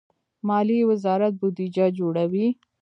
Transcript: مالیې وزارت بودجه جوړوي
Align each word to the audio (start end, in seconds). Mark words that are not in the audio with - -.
مالیې 0.47 0.83
وزارت 0.91 1.33
بودجه 1.39 1.85
جوړوي 1.97 2.47